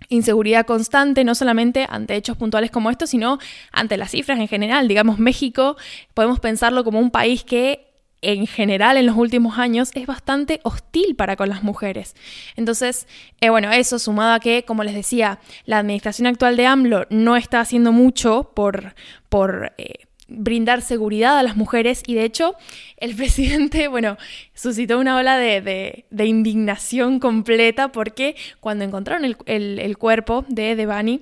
inseguridad 0.09 0.65
constante, 0.65 1.24
no 1.24 1.36
solamente 1.36 1.88
ante 1.89 2.15
hechos 2.15 2.38
puntuales 2.38 2.71
como 2.71 2.89
estos, 2.89 3.09
sino 3.09 3.39
ante 3.71 3.98
las 3.98 4.12
cifras 4.12 4.39
en 4.39 4.48
general. 4.48 4.88
Digamos, 4.88 5.19
México 5.19 5.77
podemos 6.13 6.39
pensarlo 6.39 6.83
como 6.83 7.00
un 7.00 7.12
país 7.12 7.44
que 7.44 7.92
en 8.21 8.45
general 8.45 8.98
en 8.98 9.06
los 9.06 9.18
últimos 9.18 9.57
años 9.57 9.92
es 9.95 10.06
bastante 10.06 10.59
hostil 10.63 11.15
para 11.15 11.36
con 11.36 11.50
las 11.50 11.63
mujeres. 11.63 12.15
Entonces, 12.56 13.07
eh, 13.42 13.50
bueno, 13.50 13.71
eso 13.71 14.00
sumado 14.00 14.33
a 14.33 14.39
que, 14.39 14.63
como 14.63 14.83
les 14.83 14.94
decía, 14.94 15.39
la 15.65 15.80
administración 15.80 16.27
actual 16.27 16.56
de 16.56 16.68
AMLO 16.68 17.07
no 17.09 17.36
está 17.36 17.59
haciendo 17.59 17.92
mucho 17.92 18.51
por, 18.53 18.94
por 19.30 19.74
eh, 19.77 20.06
brindar 20.31 20.81
seguridad 20.81 21.37
a 21.37 21.43
las 21.43 21.55
mujeres 21.55 22.03
y 22.05 22.15
de 22.15 22.23
hecho 22.23 22.55
el 22.97 23.15
presidente, 23.17 23.87
bueno, 23.87 24.17
suscitó 24.53 24.99
una 24.99 25.17
ola 25.17 25.37
de, 25.37 26.05
indignación 26.11 27.19
completa 27.19 27.91
porque 27.91 28.35
cuando 28.59 28.85
encontraron 28.85 29.25
el, 29.25 29.79
el 29.79 29.97
cuerpo 29.97 30.45
de 30.47 30.75
Devani, 30.75 31.21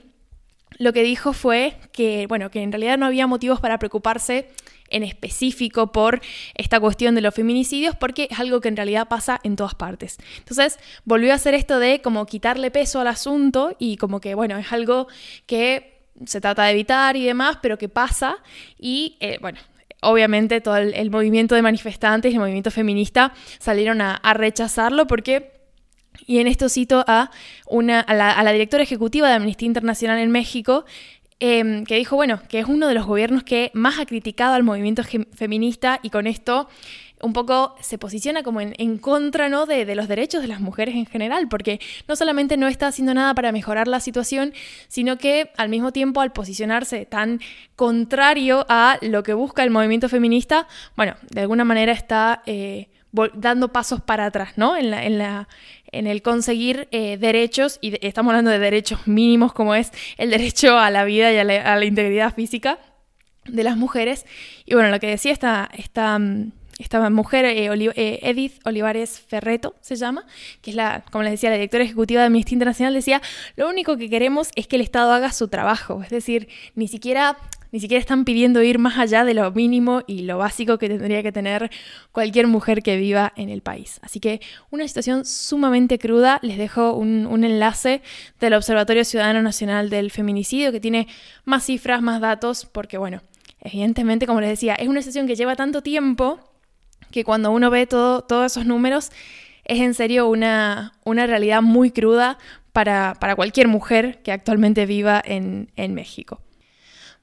lo 0.77 0.94
que 0.94 1.03
dijo 1.03 1.33
fue 1.33 1.75
que, 1.91 2.25
bueno, 2.27 2.50
que 2.51 2.61
en 2.61 2.71
realidad 2.71 2.97
no 2.97 3.06
había 3.06 3.28
motivos 3.28 3.59
para 3.59 3.80
preocuparse 3.80 4.47
en 4.89 5.04
específico 5.04 5.92
por 5.92 6.21
esta 6.56 6.80
cuestión 6.80 7.16
de 7.16 7.21
los 7.21 7.33
feminicidios, 7.33 7.95
porque 7.95 8.28
es 8.31 8.39
algo 8.39 8.61
que 8.61 8.69
en 8.69 8.78
realidad 8.78 9.07
pasa 9.07 9.39
en 9.44 9.56
todas 9.56 9.75
partes. 9.75 10.18
Entonces 10.37 10.80
volvió 11.06 11.31
a 11.31 11.35
hacer 11.35 11.54
esto 11.54 11.80
de 11.80 12.01
como 12.01 12.25
quitarle 12.25 12.71
peso 12.71 12.99
al 13.01 13.07
asunto 13.07 13.75
y 13.78 13.97
como 13.97 14.19
que, 14.19 14.35
bueno, 14.35 14.57
es 14.57 14.71
algo 14.71 15.07
que 15.45 15.98
se 16.26 16.42
trata 16.42 16.64
de 16.66 16.71
evitar 16.71 17.16
y 17.16 17.26
demás, 17.26 17.57
pero 17.61 17.78
que 17.78 17.90
pasa. 17.90 18.38
Y, 18.78 19.18
eh, 19.19 19.38
bueno, 19.42 19.59
obviamente 20.02 20.61
todo 20.61 20.78
el, 20.78 21.11
movimiento 21.11 21.56
de 21.56 21.61
manifestantes 21.61 22.33
el 22.33 22.40
movimiento 22.40 22.71
feminista 22.71 23.33
salieron 23.59 24.02
a, 24.02 24.19
rechazarlo 24.33 25.07
porque... 25.07 25.57
Y 26.28 26.40
en 26.40 26.47
esto 26.47 26.68
cito 26.68 27.06
a, 27.07 27.31
una, 27.66 28.02
a 28.02 28.14
la, 28.14 28.31
a 28.31 28.44
la 28.44 28.52
directora 28.52 28.83
ejecutiva 28.83 29.30
de 29.30 29.35
Amnistía 29.35 29.68
Internacional 29.68 30.19
en 30.19 30.31
México, 30.31 30.83
Em, 31.42 31.86
que 31.86 31.96
dijo, 31.96 32.18
bueno, 32.18 32.42
que 32.50 32.60
es 32.60 32.66
uno 32.66 32.90
de 32.90 32.94
los 32.94 33.06
gobiernos 33.06 33.44
que 33.44 33.72
más 33.74 33.98
ha 33.98 34.06
criticado 34.06 34.56
al 34.56 34.64
movimiento 34.64 35.04
feminista 35.34 36.02
y 36.04 36.10
con 36.10 36.28
esto 36.28 36.68
un 37.22 37.34
poco 37.34 37.76
se 37.80 37.98
posiciona 37.98 38.44
como 38.44 38.60
en, 38.62 38.98
contra 38.98 39.50
¿no? 39.50 39.66
de, 39.66 39.94
los 39.96 40.08
derechos 40.08 40.42
de 40.42 40.48
las 40.48 40.60
mujeres 40.60 40.96
en 40.96 41.06
general, 41.06 41.48
porque 41.50 41.80
no 42.08 42.16
solamente 42.16 42.58
no 42.58 42.68
está 42.68 42.88
haciendo 42.88 43.14
nada 43.14 43.34
para 43.34 43.52
mejorar 43.52 43.88
la 43.88 44.00
situación, 44.00 44.54
sino 44.88 45.18
que 45.18 45.52
al 45.58 45.69
mismo 45.69 45.92
tiempo 45.92 46.22
al 46.22 46.31
posicionarse 46.31 47.06
tan 47.06 47.40
contrario 47.76 48.66
a 48.69 48.98
lo 49.02 49.24
que 49.24 49.34
busca 49.34 49.64
el 49.64 49.72
movimiento 49.72 50.10
feminista, 50.10 50.68
bueno, 50.96 51.16
de 51.30 51.42
alguna 51.42 51.64
manera 51.64 51.92
está... 51.92 52.44
Eh, 52.46 52.90
dando 53.34 53.69
pasos 53.69 54.02
para 54.02 54.28
atrás, 54.28 54.52
¿no? 54.56 54.76
En 55.92 56.08
el 56.08 56.22
conseguir 56.22 56.88
eh, 56.92 57.18
derechos, 57.18 57.78
y 57.81 58.06
estamos 58.06 58.31
hablando 58.31 58.52
de 58.52 58.60
derechos 58.60 59.08
mínimos 59.08 59.54
como 59.54 59.76
es 59.76 59.92
el 60.18 60.30
derecho 60.30 60.78
a 60.78 60.90
la 60.90 61.04
vida 61.04 61.31
y 61.31 61.38
a 61.38 61.44
la, 61.44 61.86
integridad 61.86 62.34
física 62.34 62.80
de 63.46 63.64
las 63.64 63.78
mujeres. 63.78 64.26
Y 64.66 64.76
bueno, 64.76 64.90
lo 64.90 65.00
que 65.00 65.08
decía 65.08 65.31
esta, 65.31 65.69
esta, 65.78 66.19
esta 66.78 67.10
mujer, 67.10 67.46
eh, 67.46 67.69
eh, 67.96 68.19
Edith 68.22 68.60
Olivares 68.66 69.19
Ferreto 69.19 69.76
se 69.81 69.96
llama, 69.96 70.26
que 70.62 70.72
es 70.72 70.76
la, 70.76 71.04
como 71.12 71.24
les 71.24 71.31
decía, 71.31 71.50
la 71.50 71.56
directora 71.56 71.84
ejecutiva 71.84 72.22
de 72.22 72.28
Amnistía 72.28 72.56
Internacional, 72.56 72.94
decía, 72.94 73.22
lo 73.56 73.69
único 73.69 73.98
que 73.98 74.10
queremos 74.10 74.50
es 74.56 74.68
que 74.68 74.76
el 74.76 74.81
Estado 74.81 75.12
haga 75.12 75.31
su 75.31 75.48
trabajo, 75.48 76.04
es 76.04 76.10
decir, 76.10 76.48
ni 76.76 76.88
siquiera 76.88 77.38
ni 77.71 77.80
siquiera 77.80 77.99
están 77.99 78.26
pidiendo 78.26 78.61
ir 78.61 78.80
más 78.80 78.97
allá 78.97 79.23
de 79.23 79.33
lo 79.33 79.52
mínimo 79.52 80.02
y 80.07 80.23
lo 80.23 80.38
básico 80.38 80.78
que 80.78 80.90
tendría 80.90 81.21
que 81.21 81.31
tener 81.31 81.69
cualquier 82.11 82.47
mujer 82.47 82.81
que 82.81 82.97
viva 82.97 83.33
en 83.35 83.49
el 83.49 83.61
país. 83.61 83.99
Así 84.02 84.19
que 84.19 84.42
una 84.71 84.88
situación 84.88 85.26
sumamente 85.26 85.99
cruda. 85.99 86.40
Les 86.42 86.57
dejo 86.57 86.94
un, 86.94 87.44
enlace 87.44 88.02
del 88.40 88.54
Observatorio 88.54 89.06
Ciudadano 89.06 89.42
Nacional 89.42 89.90
del 89.90 90.11
Feminicidio 90.11 90.71
que 90.71 90.80
tiene 90.80 91.07
más 91.45 91.66
cifras, 91.66 92.02
más 92.02 92.21
datos, 92.21 92.66
porque 92.66 92.97
bueno, 92.97 93.21
evidentemente, 93.61 94.26
como 94.26 94.42
les 94.42 94.49
decía, 94.49 94.76
es 94.76 94.88
una 94.88 95.02
situación 95.02 95.28
que 95.28 95.35
lleva 95.35 95.56
tanto 95.56 95.81
tiempo 95.81 96.40
que 97.11 97.23
cuando 97.23 97.52
uno 97.52 97.69
ve 97.69 97.88
todo, 97.88 98.21
todos 98.21 98.52
esos 98.52 98.66
números, 98.66 99.11
es 99.64 99.80
en 99.80 99.94
serio 99.94 100.28
una, 100.28 100.94
una 101.06 101.28
realidad 101.28 101.61
muy 101.61 101.92
cruda 101.92 102.38
para, 102.73 103.16
cualquier 103.35 103.68
mujer 103.68 104.21
que 104.23 104.31
actualmente 104.31 104.85
viva 104.85 105.21
en 105.26 105.94
México. 105.94 106.42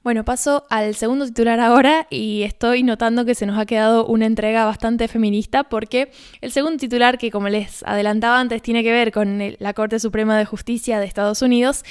Bueno, 0.07 0.25
paso 0.25 0.65
al 0.71 0.95
segundo 0.95 1.27
titular 1.27 1.59
ahora 1.59 2.07
y 2.11 2.45
estoy 2.45 2.85
notando 2.85 3.25
que 3.25 3.35
se 3.35 3.45
nos 3.45 3.59
ha 3.59 3.67
quedado 3.67 4.07
una 4.07 4.25
entrega 4.25 4.65
bastante 4.65 5.09
feminista 5.09 5.65
porque 5.65 6.13
el 6.41 6.53
segundo 6.53 6.79
titular, 6.79 7.19
que 7.19 7.33
como 7.33 7.49
les 7.49 7.83
adelantaba 7.83 8.39
antes, 8.39 8.63
tiene 8.63 8.85
que 8.85 8.93
ver 8.93 9.11
con 9.11 9.57
la 9.59 9.75
Corte 9.75 9.99
Suprema 9.99 10.39
de 10.39 10.45
Justicia 10.45 11.01
de 11.01 11.07
Estados 11.07 11.43
Unidos. 11.43 11.83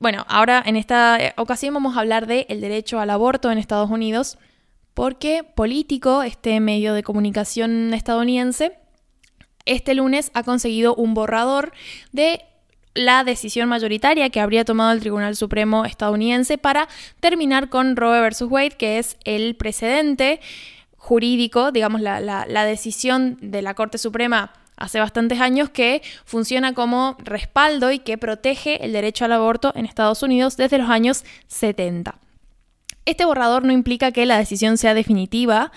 Bueno, 0.00 0.26
ahora 0.28 0.62
en 0.66 0.76
esta 0.76 1.18
ocasión 1.38 1.72
vamos 1.72 1.96
a 1.96 2.00
hablar 2.00 2.26
del 2.26 2.44
el 2.50 2.60
derecho 2.60 3.00
al 3.00 3.08
aborto 3.08 3.50
en 3.50 3.56
Estados 3.56 3.88
Unidos 3.88 4.36
porque 4.92 5.42
Político, 5.42 6.24
este 6.24 6.60
medio 6.60 6.92
de 6.92 7.02
comunicación 7.02 7.94
estadounidense, 7.94 8.78
este 9.64 9.94
lunes 9.94 10.30
ha 10.34 10.42
conseguido 10.42 10.94
un 10.94 11.14
borrador 11.14 11.72
de 12.12 12.42
la 12.96 13.22
decisión 13.24 13.68
mayoritaria 13.68 14.30
que 14.30 14.40
habría 14.40 14.64
tomado 14.64 14.92
el 14.92 15.00
Tribunal 15.00 15.36
Supremo 15.36 15.84
estadounidense 15.84 16.58
para 16.58 16.88
terminar 17.20 17.68
con 17.68 17.94
Roe 17.94 18.20
versus 18.20 18.50
Wade, 18.50 18.70
que 18.70 18.98
es 18.98 19.16
el 19.24 19.54
precedente 19.54 20.40
jurídico, 20.96 21.70
digamos, 21.70 22.00
la, 22.00 22.20
la 22.20 22.64
decisión 22.64 23.38
de 23.40 23.62
la 23.62 23.74
Corte 23.74 23.98
Suprema 23.98 24.52
hace 24.76 25.00
bastantes 25.00 25.40
años 25.40 25.70
que 25.70 26.02
funciona 26.24 26.74
como 26.74 27.16
respaldo 27.18 27.90
y 27.92 27.98
que 27.98 28.18
protege 28.18 28.84
el 28.84 28.92
derecho 28.92 29.24
al 29.24 29.32
aborto 29.32 29.72
en 29.74 29.86
Estados 29.86 30.22
Unidos 30.22 30.56
desde 30.56 30.78
los 30.78 30.90
años 30.90 31.24
70. 31.48 32.18
Este 33.04 33.24
borrador 33.24 33.64
no 33.64 33.72
implica 33.72 34.12
que 34.12 34.26
la 34.26 34.38
decisión 34.38 34.78
sea 34.78 34.94
definitiva, 34.94 35.72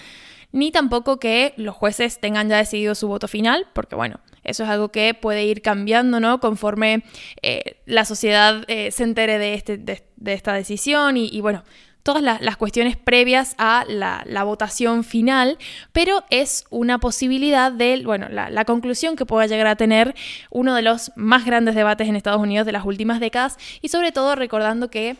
ni 0.52 0.72
tampoco 0.72 1.20
que 1.20 1.54
los 1.58 1.76
jueces 1.76 2.20
tengan 2.20 2.50
ya 2.50 2.58
decidido 2.58 2.96
su 2.96 3.08
voto 3.08 3.28
final, 3.28 3.68
porque 3.74 3.96
bueno, 3.96 4.20
eso 4.44 4.64
es 4.64 4.70
algo 4.70 4.90
que 4.90 5.14
puede 5.14 5.46
ir 5.46 5.62
cambiando, 5.62 6.20
¿no? 6.20 6.40
Conforme 6.40 7.04
eh, 7.42 7.78
la 7.86 8.06
sociedad 8.06 8.64
eh, 8.68 8.92
se 8.92 9.04
entere 9.04 9.38
de, 9.38 9.54
este, 9.54 9.78
de, 9.78 10.04
esta 10.34 10.54
decisión 10.54 11.18
y, 11.18 11.40
bueno, 11.42 11.64
todas 12.04 12.22
las, 12.22 12.58
cuestiones 12.58 12.98
previas 12.98 13.56
a 13.58 13.86
la, 13.88 14.44
votación 14.44 15.04
final, 15.04 15.58
pero 15.92 16.24
es 16.30 16.66
una 16.70 17.00
posibilidad 17.00 17.72
de, 17.72 18.02
bueno, 18.04 18.28
la, 18.30 18.50
la, 18.50 18.66
conclusión 18.66 19.16
que 19.16 19.26
pueda 19.26 19.48
llegar 19.48 19.68
a 19.68 19.76
tener 19.76 20.16
uno 20.50 20.76
de 20.76 20.82
los 20.82 21.12
más 21.16 21.46
grandes 21.46 21.76
debates 21.76 22.08
en 22.08 22.16
Estados 22.16 22.42
Unidos 22.42 22.66
de 22.66 22.72
las 22.72 22.86
últimas 22.86 23.20
décadas 23.20 23.58
y 23.82 23.90
sobre 23.90 24.12
todo 24.12 24.36
recordando 24.36 24.90
que 24.90 25.18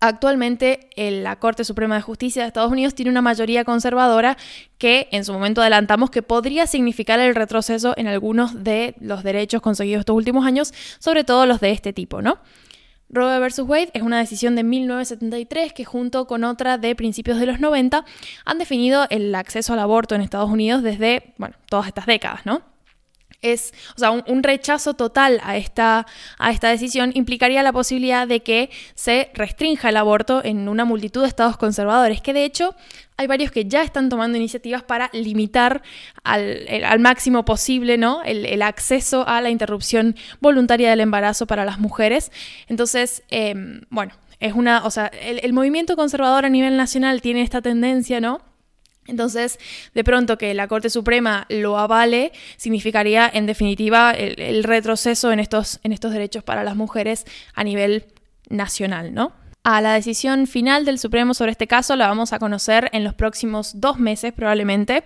Actualmente 0.00 0.90
la 0.96 1.36
Corte 1.40 1.64
Suprema 1.64 1.96
de 1.96 2.02
Justicia 2.02 2.42
de 2.42 2.48
Estados 2.48 2.70
Unidos 2.70 2.94
tiene 2.94 3.10
una 3.10 3.22
mayoría 3.22 3.64
conservadora 3.64 4.36
que 4.78 5.08
en 5.10 5.24
su 5.24 5.32
momento 5.32 5.60
adelantamos 5.60 6.10
que 6.10 6.22
podría 6.22 6.68
significar 6.68 7.18
el 7.18 7.34
retroceso 7.34 7.94
en 7.96 8.06
algunos 8.06 8.62
de 8.62 8.94
los 9.00 9.24
derechos 9.24 9.60
conseguidos 9.60 10.00
estos 10.00 10.14
últimos 10.14 10.46
años, 10.46 10.72
sobre 11.00 11.24
todo 11.24 11.46
los 11.46 11.58
de 11.58 11.72
este 11.72 11.92
tipo, 11.92 12.22
¿no? 12.22 12.38
Roe 13.10 13.40
vs. 13.40 13.60
Wade 13.60 13.90
es 13.94 14.02
una 14.02 14.18
decisión 14.18 14.54
de 14.54 14.62
1973 14.62 15.72
que 15.72 15.84
junto 15.84 16.26
con 16.26 16.44
otra 16.44 16.78
de 16.78 16.94
principios 16.94 17.40
de 17.40 17.46
los 17.46 17.58
90 17.58 18.04
han 18.44 18.58
definido 18.58 19.06
el 19.10 19.34
acceso 19.34 19.72
al 19.72 19.80
aborto 19.80 20.14
en 20.14 20.20
Estados 20.20 20.50
Unidos 20.50 20.82
desde, 20.82 21.34
bueno, 21.38 21.56
todas 21.68 21.88
estas 21.88 22.06
décadas, 22.06 22.46
¿no? 22.46 22.62
Es, 23.42 23.72
o 23.96 23.98
sea, 23.98 24.10
un, 24.10 24.42
rechazo 24.42 24.94
total 24.94 25.40
a 25.44 25.56
esta, 25.56 26.06
a 26.38 26.50
esta 26.50 26.68
decisión 26.68 27.12
implicaría 27.14 27.62
la 27.62 27.72
posibilidad 27.72 28.26
de 28.26 28.40
que 28.40 28.70
se 28.94 29.30
restrinja 29.34 29.90
el 29.90 29.96
aborto 29.96 30.44
en 30.44 30.68
una 30.68 30.84
multitud 30.84 31.22
de 31.22 31.28
estados 31.28 31.56
conservadores, 31.56 32.20
que 32.20 32.32
de 32.32 32.44
hecho 32.44 32.74
hay 33.16 33.26
varios 33.26 33.50
que 33.50 33.66
ya 33.66 33.82
están 33.82 34.08
tomando 34.08 34.38
iniciativas 34.38 34.82
para 34.82 35.10
limitar 35.12 35.82
al, 36.24 37.00
máximo 37.00 37.44
posible 37.44 37.98
¿no? 37.98 38.22
El, 38.24 38.62
acceso 38.62 39.26
a 39.26 39.40
la 39.40 39.50
interrupción 39.50 40.16
voluntaria 40.40 40.90
del 40.90 41.00
embarazo 41.00 41.46
para 41.46 41.64
las 41.64 41.78
mujeres. 41.78 42.32
Entonces, 42.68 43.22
em, 43.30 43.82
bueno, 43.90 44.12
es 44.40 44.52
una, 44.52 44.84
o 44.84 44.90
sea, 44.90 45.06
el 45.06 45.52
movimiento 45.52 45.96
conservador 45.96 46.44
a 46.44 46.48
nivel 46.48 46.76
nacional 46.76 47.20
tiene 47.22 47.42
esta 47.42 47.60
tendencia, 47.60 48.20
¿no? 48.20 48.47
Entonces, 49.08 49.58
de 49.94 50.04
pronto 50.04 50.38
que 50.38 50.54
la 50.54 50.68
Corte 50.68 50.90
Suprema 50.90 51.46
lo 51.48 51.78
avale 51.78 52.32
significaría, 52.56 53.28
en 53.32 53.46
definitiva, 53.46 54.12
el, 54.12 54.62
retroceso 54.62 55.32
en 55.32 55.40
estos, 55.40 55.80
en 55.82 55.92
estos 55.92 56.12
derechos 56.12 56.44
para 56.44 56.62
las 56.62 56.76
mujeres 56.76 57.24
a 57.54 57.64
nivel 57.64 58.06
nacional, 58.48 59.12
¿no? 59.14 59.32
A 59.70 59.82
la 59.82 59.92
decisión 59.92 60.46
final 60.46 60.86
del 60.86 60.98
Supremo 60.98 61.34
sobre 61.34 61.50
este 61.50 61.66
caso 61.66 61.94
la 61.94 62.08
vamos 62.08 62.32
a 62.32 62.38
conocer 62.38 62.88
en 62.94 63.04
los 63.04 63.12
próximos 63.12 63.78
dos 63.78 63.98
meses 63.98 64.32
probablemente. 64.32 65.04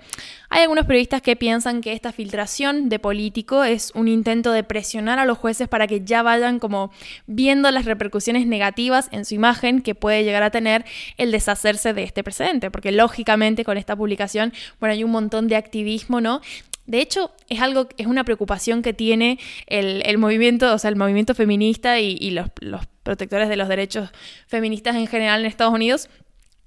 Hay 0.51 0.63
algunos 0.63 0.87
periodistas 0.87 1.21
que 1.21 1.35
piensan 1.35 1.81
que 1.81 1.93
esta 1.93 2.13
filtración 2.13 2.89
de 2.89 3.01
político 3.01 3.65
es 3.65 3.91
un 3.97 4.07
intento 4.07 4.53
de 4.53 4.63
presionar 4.63 5.19
a 5.19 5.25
los 5.25 5.37
jueces 5.37 5.67
para 5.67 5.89
que 5.89 6.05
ya 6.05 6.23
vayan 6.23 6.61
como 6.61 6.93
viendo 7.27 7.73
las 7.73 7.87
repercusiones 7.87 8.47
negativas 8.47 9.09
en 9.11 9.25
su 9.25 9.35
imagen 9.35 9.83
que 9.83 9.97
puede 9.97 10.23
llegar 10.23 10.45
a 10.45 10.51
tener 10.51 10.85
el 11.17 11.33
deshacerse 11.33 11.93
de 11.93 12.05
este 12.05 12.23
precedente, 12.23 12.71
porque 12.71 12.93
lógicamente 12.93 13.65
con 13.65 13.79
esta 13.79 13.97
publicación, 13.97 14.53
bueno, 14.79 14.93
hay 14.93 15.03
un 15.03 15.11
montón 15.11 15.49
de 15.49 15.57
activismo, 15.57 16.21
¿no? 16.21 16.41
De 16.87 17.01
hecho, 17.01 17.31
es 17.49 17.61
algo, 17.61 17.89
es 17.97 18.07
una 18.07 18.25
preocupación 18.25 18.83
que 18.83 18.93
tiene 18.93 19.39
el, 19.67 20.19
movimiento, 20.19 20.75
o 20.75 20.79
sea, 20.79 20.91
el 20.91 20.97
movimiento 20.97 21.35
feminista 21.35 22.01
y, 22.01 22.31
los, 22.31 22.49
protectores 23.03 23.49
de 23.49 23.57
los 23.57 23.69
derechos 23.69 24.11
feministas 24.47 24.97
en 24.97 25.07
general 25.07 25.41
en 25.41 25.47
Estados 25.47 25.75
Unidos, 25.75 26.09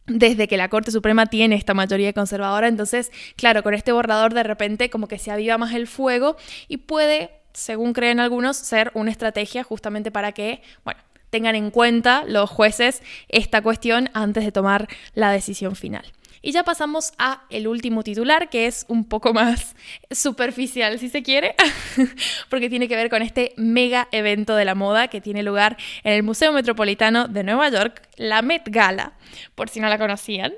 desde 0.08 0.48
que 0.48 0.58
la 0.58 0.70
Corte 0.70 0.92
Suprema 0.92 1.26
tiene 1.26 1.56
esta 1.56 1.74
mayoría 1.74 2.14
conservadora. 2.14 2.68
Entonces, 2.68 3.12
claro, 3.36 3.64
con 3.64 3.74
este 3.74 3.92
borrador 3.92 4.34
de 4.34 4.44
repente 4.44 4.90
como 4.90 5.08
que 5.08 5.20
se 5.20 5.32
aviva 5.32 5.58
más 5.58 5.74
el 5.74 5.88
fuego 5.88 6.38
y 6.68 6.78
puede, 6.78 7.32
según 7.54 7.94
creen 7.94 8.20
algunos, 8.20 8.58
ser 8.58 8.92
una 8.94 9.12
estrategia 9.12 9.64
justamente 9.64 10.12
para 10.12 10.32
que, 10.32 10.62
bueno, 10.84 11.02
tengan 11.30 11.56
en 11.56 11.72
cuenta 11.72 12.24
los 12.26 12.50
jueces 12.50 13.02
esta 13.28 13.62
cuestión 13.62 14.10
antes 14.14 14.46
de 14.46 14.52
tomar 14.52 14.88
la 15.14 15.32
decisión 15.32 15.76
final. 15.76 16.06
Y 16.46 16.52
ya 16.52 16.62
pasamos 16.62 17.12
a 17.18 17.42
el 17.50 17.68
último 17.68 18.04
titular, 18.04 18.52
que 18.52 18.68
es 18.68 18.86
un 18.88 19.04
poco 19.04 19.34
más 19.34 19.76
superficial, 20.12 21.00
si 21.00 21.10
se 21.10 21.24
quiere, 21.24 21.56
porque 22.52 22.70
tiene 22.70 22.88
que 22.88 22.96
ver 22.96 23.10
con 23.10 23.24
este 23.24 23.54
mega 23.58 24.08
evento 24.12 24.56
de 24.56 24.64
la 24.64 24.76
moda 24.76 25.08
que 25.08 25.22
tiene 25.22 25.42
lugar 25.42 25.76
en 26.04 26.14
el 26.14 26.22
Museo 26.22 26.54
Metropolitano 26.54 27.28
de 27.28 27.44
Nueva 27.44 27.70
York, 27.70 28.08
la 28.18 28.44
Met 28.44 28.62
Gala, 28.68 29.14
por 29.56 29.70
si 29.70 29.80
no 29.80 29.90
la 29.90 29.98
conocían, 29.98 30.54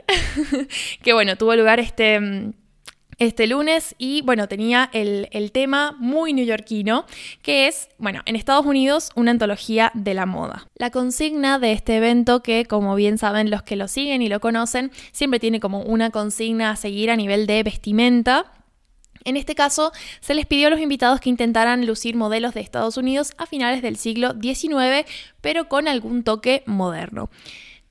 que 1.04 1.14
bueno, 1.14 1.38
tuvo 1.38 1.56
lugar 1.56 1.80
este 1.80 2.20
mm, 2.20 2.52
este 3.18 3.48
lunes 3.48 3.96
y 3.98 4.22
bueno, 4.22 4.48
tenía 4.48 4.90
el, 4.94 5.28
tema 5.52 5.96
muy 5.98 6.34
neoyorquino 6.34 7.06
que 7.42 7.68
es, 7.68 7.90
bueno, 7.98 8.22
en 8.26 8.36
Estados 8.36 8.66
Unidos 8.66 9.10
una 9.16 9.32
antología 9.32 9.92
de 9.94 10.14
la 10.14 10.26
moda. 10.26 10.68
La 10.76 10.92
consigna 10.92 11.58
de 11.58 11.72
este 11.72 11.98
evento 11.98 12.44
que 12.44 12.66
como 12.66 12.96
bien 12.96 13.18
saben 13.18 13.50
los 13.50 13.64
que 13.64 13.76
lo 13.76 13.88
siguen 13.88 14.22
y 14.22 14.30
lo 14.30 14.40
conocen, 14.40 14.92
siempre 15.12 15.40
tiene 15.40 15.60
como 15.60 15.82
una 15.82 16.12
consigna 16.12 16.72
a 16.72 16.76
seguir 16.76 17.10
a 17.10 17.16
nivel 17.16 17.48
de 17.48 17.64
vestimenta. 17.64 18.54
En 19.24 19.36
este 19.36 19.56
caso, 19.56 19.92
se 20.22 20.36
les 20.36 20.46
pidió 20.46 20.68
a 20.68 20.70
los 20.70 20.80
invitados 20.80 21.20
que 21.20 21.30
intentaran 21.30 21.86
lucir 21.86 22.16
modelos 22.16 22.54
de 22.54 22.62
Estados 22.62 22.98
Unidos 22.98 23.34
a 23.38 23.46
finales 23.46 23.82
del 23.82 23.98
siglo 23.98 24.36
XIX, 24.40 25.06
pero 25.42 25.68
con 25.68 25.88
algún 25.88 26.24
toque 26.24 26.64
moderno. 26.66 27.30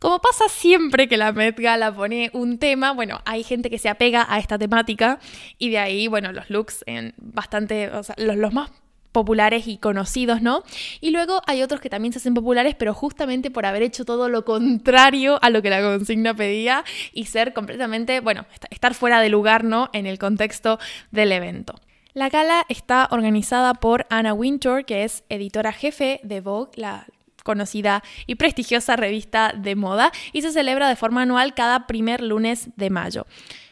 Como 0.07 0.21
pasa 0.21 0.45
siempre 0.49 1.09
que 1.09 1.17
la 1.17 1.33
Met 1.33 1.59
Gala 1.59 1.93
pone 1.93 2.31
un 2.33 2.59
tema, 2.59 2.93
bueno, 2.93 3.23
hay 3.25 3.43
gente 3.43 3.71
que 3.71 3.79
se 3.81 3.89
apega 3.89 4.25
a 4.29 4.39
esta 4.39 4.57
temática 4.57 5.19
y 5.59 5.71
de 5.71 5.79
ahí, 5.79 6.07
bueno, 6.07 6.31
los 6.31 6.49
looks 6.49 6.85
en 6.87 7.13
bastante, 7.17 7.91
o 7.91 8.05
sea, 8.05 8.15
los, 8.17 8.53
más 8.53 8.71
populares 9.11 9.67
y 9.67 9.79
conocidos, 9.79 10.43
¿no? 10.43 10.63
Y 11.01 11.11
luego 11.11 11.43
hay 11.49 11.61
otros 11.65 11.81
que 11.81 11.91
también 11.91 12.13
se 12.13 12.21
hacen 12.21 12.35
populares, 12.35 12.77
pero 12.77 12.95
justamente 12.95 13.51
por 13.51 13.67
haber 13.67 13.83
hecho 13.83 14.05
todo 14.05 14.29
lo 14.29 14.45
contrario 14.45 15.41
a 15.43 15.51
lo 15.51 15.61
que 15.61 15.71
la 15.71 15.83
consigna 15.83 16.35
pedía 16.35 16.85
y 17.13 17.25
ser 17.25 17.53
completamente, 17.53 18.21
bueno, 18.21 18.47
estar 18.71 18.95
fuera 18.95 19.21
de 19.21 19.29
lugar, 19.29 19.65
¿no? 19.65 19.91
En 19.93 20.07
el 20.07 20.21
contexto 20.21 20.79
del 21.11 21.33
evento. 21.33 21.75
La 22.15 22.29
gala 22.29 22.65
está 22.69 23.09
organizada 23.11 23.75
por 23.75 24.07
Anna 24.09 24.35
Wintour, 24.35 24.85
que 24.85 25.03
es 25.03 25.25
editora 25.29 25.73
jefe 25.73 26.21
de 26.23 26.41
Vogue, 26.41 26.71
la, 26.77 27.07
conocida 27.47 28.03
y 28.27 28.35
prestigiosa 28.35 28.97
revista 28.97 29.55
de 29.57 29.77
moda 29.77 30.11
y 30.33 30.43
se 30.43 30.51
celebra 30.51 30.89
de 30.89 30.97
forma 30.97 31.23
anual 31.23 31.55
cada 31.55 31.87
primer 31.87 32.21
lunes 32.21 32.71
de 32.77 32.91
mayo. 32.91 33.25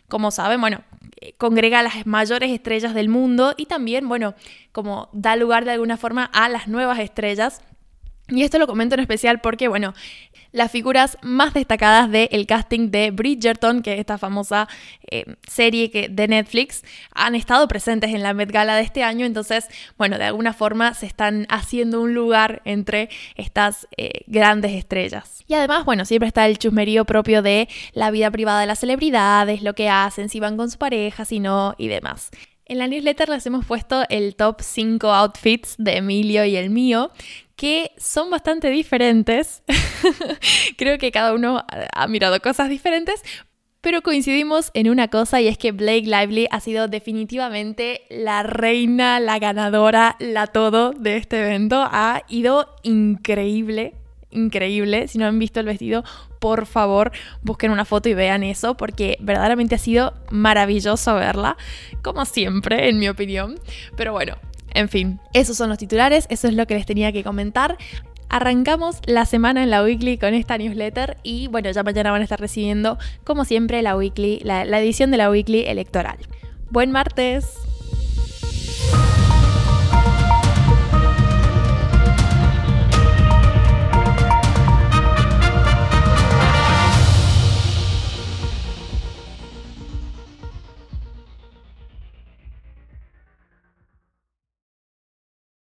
Como 0.09 0.31
saben, 0.31 0.61
bueno, 0.61 0.83
eh, 1.21 1.35
congrega 1.39 1.81
a 1.81 1.83
las 1.83 2.07
mayores 2.07 2.53
estrellas 2.53 2.95
del 2.95 3.09
mundo 3.09 3.55
y 3.57 3.67
también, 3.67 4.09
bueno, 4.09 4.35
como 4.71 5.09
da 5.13 5.35
lugar 5.35 5.65
de 5.65 5.73
alguna 5.73 5.97
forma 5.97 6.31
a 6.33 6.49
las 6.49 6.69
nuevas 6.69 7.01
estrellas 7.01 7.61
Y 8.29 8.43
esto 8.43 8.59
lo 8.59 8.67
comento 8.67 8.95
en 8.95 9.01
especial 9.01 9.41
porque, 9.41 9.69
bueno, 9.69 9.93
las 10.51 10.71
figuras 10.71 11.19
más 11.21 11.53
destacadas 11.53 12.11
del 12.11 12.47
casting 12.47 12.91
de 12.91 13.11
Bridgerton, 13.11 13.83
que 13.83 13.95
es 13.95 14.01
esta 14.01 14.17
famosa 14.19 14.67
eh, 15.11 15.37
serie 15.47 15.91
que, 15.91 16.09
de 16.09 16.29
Netflix, 16.29 16.85
han 17.13 17.35
estado 17.35 17.69
presentes 17.69 18.15
en 18.15 18.23
la 18.23 18.33
Met 18.33 18.51
Gala 18.51 18.77
de 18.77 18.83
este 18.83 19.03
año. 19.03 19.27
Entonces, 19.27 19.67
bueno, 19.99 20.17
de 20.17 20.25
alguna 20.25 20.53
forma 20.55 20.95
se 20.95 21.07
están 21.07 21.47
haciendo 21.51 22.01
un 22.01 22.15
lugar 22.15 22.63
entre 22.65 23.11
estas 23.35 23.89
eh, 23.97 24.23
grandes 24.27 24.73
estrellas. 24.73 25.45
Y 25.47 25.55
además, 25.55 25.85
bueno, 25.85 26.05
siempre 26.05 26.29
está 26.29 26.47
el 26.47 26.59
chusmerío 26.59 27.05
propio 27.05 27.43
de 27.43 27.69
la 27.93 28.11
vida 28.11 28.31
privada 28.31 28.61
de 28.61 28.67
las 28.67 28.79
celebridades, 28.79 29.61
lo 29.61 29.75
que 29.75 29.91
hacen, 29.91 30.31
si 30.31 30.41
van 30.41 30.57
con 30.57 30.71
su 30.71 30.79
pareja, 30.79 31.25
si 31.25 31.41
no, 31.41 31.75
y 31.77 31.89
demás. 31.89 32.31
En 32.67 32.79
la 32.79 32.87
newsletter 32.87 33.29
les 33.29 33.45
hemos 33.45 33.67
puesto 33.67 34.05
el 34.09 34.37
top 34.37 34.63
5 34.63 35.13
outfits 35.13 35.75
de 35.77 35.99
Emilio 35.99 36.47
y 36.47 36.57
el 36.57 36.71
mío, 36.71 37.11
que 37.57 37.93
son 37.99 38.31
bastante 38.31 38.71
diferentes. 38.71 39.63
Creo 40.79 40.97
que 40.97 41.13
cada 41.13 41.35
uno 41.35 41.63
ha 41.69 42.07
mirado 42.09 42.41
cosas 42.41 42.71
diferentes, 42.71 43.23
pero 43.83 44.01
coincidimos 44.01 44.71
en 44.73 44.89
una 44.89 45.09
cosa 45.09 45.43
y 45.43 45.49
es 45.49 45.59
que 45.59 45.73
Blake 45.73 46.07
Lively 46.07 46.47
ha 46.51 46.61
sido 46.61 46.89
definitivamente 46.89 48.07
la 48.09 48.43
reina, 48.43 49.21
la 49.21 49.39
ganadora, 49.39 50.17
la 50.19 50.47
todo 50.47 50.93
de 50.93 51.19
este 51.19 51.41
evento. 51.41 51.87
Ha 51.91 52.23
ido 52.29 52.75
increíble, 52.83 53.93
increíble. 54.31 55.07
Si 55.07 55.19
no 55.19 55.27
han 55.27 55.39
visto 55.39 55.61
el 55.61 55.67
vestido, 55.67 56.03
por 56.45 56.67
favor 56.67 57.11
busquen 57.41 57.71
una 57.71 57.87
foto 57.87 58.11
y 58.11 58.13
vean 58.13 58.43
eso 58.43 58.77
porque 58.77 59.17
verdaderamente 59.19 59.77
ha 59.77 59.79
sido 59.79 60.13
maravilloso 60.31 61.15
verla, 61.15 61.57
como 62.03 62.27
siempre, 62.27 62.91
en 62.91 62.99
mi 62.99 63.09
opinión. 63.09 63.59
Pero 63.97 64.13
bueno, 64.13 64.37
en 64.75 64.91
fin, 64.91 65.21
esos 65.33 65.57
son 65.57 65.71
los 65.71 65.79
titulares, 65.79 66.27
eso 66.29 66.47
es 66.47 66.53
lo 66.53 66.67
que 66.67 66.75
les 66.75 66.85
tenía 66.85 67.13
que 67.13 67.25
comentar. 67.25 67.79
Arrancamos 68.29 69.01
la 69.07 69.25
semana 69.25 69.63
en 69.63 69.71
la 69.71 69.83
Weekly 69.83 70.19
con 70.19 70.35
esta 70.35 70.59
newsletter 70.59 71.17
y 71.23 71.47
bueno, 71.47 71.71
ya 71.71 71.83
mañana 71.83 72.11
van 72.11 72.21
a 72.21 72.25
estar 72.25 72.41
recibiendo, 72.41 72.99
como 73.25 73.47
siempre, 73.47 73.81
la 73.81 73.97
Weekly, 73.97 74.41
la, 74.45 74.65
edición 74.79 75.11
de 75.11 75.17
la 75.17 75.31
Weekly 75.31 75.65
electoral. 75.65 76.19
Buen 76.69 76.91
martes. 76.91 77.57